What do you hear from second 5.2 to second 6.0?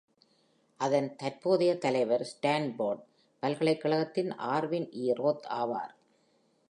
ரோத் ஆவார்.